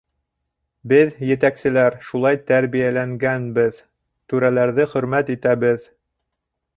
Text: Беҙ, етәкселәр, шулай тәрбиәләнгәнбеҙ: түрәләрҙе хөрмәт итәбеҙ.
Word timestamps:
Беҙ, 0.91 1.11
етәкселәр, 1.31 1.97
шулай 2.07 2.39
тәрбиәләнгәнбеҙ: 2.47 3.77
түрәләрҙе 4.33 4.89
хөрмәт 4.95 5.31
итәбеҙ. 5.39 5.87